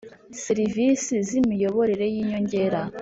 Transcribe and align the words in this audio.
Serivisi 0.43 1.13
z 1.27 1.29
imiyoboro 1.39 2.03
y 2.13 2.15
inyongera 2.21 2.79